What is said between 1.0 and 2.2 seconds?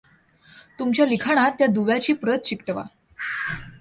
लिखाणात त्या दुव्याची